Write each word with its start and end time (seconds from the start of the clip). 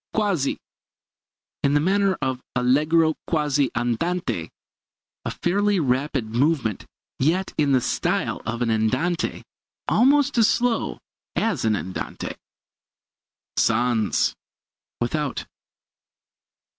]Quasi 0.15 0.57
in 1.61 1.75
the 1.75 1.79
manner 1.79 2.17
of. 2.23 2.41
Allegro 2.55 3.13
quasi 3.27 3.69
andante 3.75 4.49
a 5.25 5.29
fairly 5.29 5.79
rapid 5.79 6.25
movement, 6.33 6.87
yet 7.19 7.53
in 7.55 7.71
the 7.71 7.81
style 7.81 8.41
of 8.43 8.63
an 8.63 8.71
andante; 8.71 9.43
almost 9.87 10.39
as 10.39 10.47
slow 10.49 10.97
as 11.35 11.65
an 11.65 11.75
andante. 11.75 12.33
Sans 13.57 14.33
without. 14.99 15.45